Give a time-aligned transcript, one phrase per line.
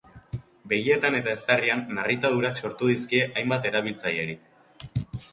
[0.69, 4.35] Begietan eta eztarrian narritadurak sortu dizkie hainbat erabiltzaileri.